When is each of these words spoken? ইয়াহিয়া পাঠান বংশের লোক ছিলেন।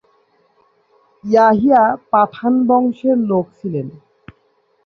ইয়াহিয়া 1.23 1.81
পাঠান 2.11 2.53
বংশের 2.67 3.17
লোক 3.29 3.45
ছিলেন। 3.59 3.87